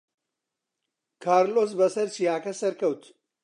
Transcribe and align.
کارلۆس 1.23 1.71
بەسەر 1.79 2.07
چیاکە 2.15 2.51
سەرکەوت. 2.59 3.03